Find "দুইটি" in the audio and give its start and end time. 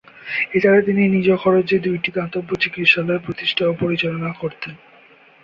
1.79-2.09